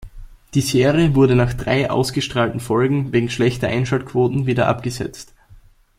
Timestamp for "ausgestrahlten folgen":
1.91-3.11